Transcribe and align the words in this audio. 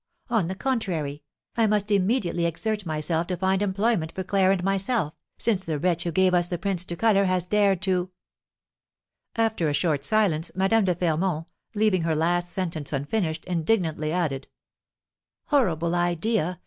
On 0.31 0.47
the 0.47 0.55
contrary, 0.55 1.21
I 1.55 1.67
must 1.67 1.91
immediately 1.91 2.47
exert 2.47 2.87
myself 2.87 3.27
to 3.27 3.37
find 3.37 3.61
employment 3.61 4.11
for 4.13 4.23
Claire 4.23 4.51
and 4.51 4.63
myself, 4.63 5.13
since 5.37 5.63
the 5.63 5.77
wretch 5.77 6.05
who 6.05 6.11
gave 6.11 6.33
us 6.33 6.47
the 6.47 6.57
prints 6.57 6.83
to 6.85 6.95
colour 6.95 7.25
has 7.25 7.45
dared 7.45 7.83
to" 7.83 8.09
After 9.45 9.69
a 9.69 9.73
short 9.73 10.03
silence, 10.03 10.49
Madame 10.55 10.85
de 10.85 10.95
Fermont, 10.95 11.45
leaving 11.75 12.01
her 12.01 12.15
last 12.15 12.51
sentence 12.51 12.91
unfinished, 12.91 13.45
indignantly 13.45 14.11
added: 14.11 14.47
"Horrible 15.49 15.93
idea! 15.93 16.57